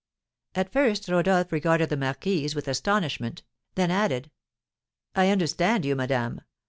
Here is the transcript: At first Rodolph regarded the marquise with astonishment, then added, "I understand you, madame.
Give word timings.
At 0.55 0.73
first 0.73 1.07
Rodolph 1.09 1.51
regarded 1.51 1.89
the 1.89 1.95
marquise 1.95 2.55
with 2.55 2.67
astonishment, 2.67 3.43
then 3.75 3.91
added, 3.91 4.31
"I 5.13 5.29
understand 5.29 5.85
you, 5.85 5.95
madame. 5.95 6.41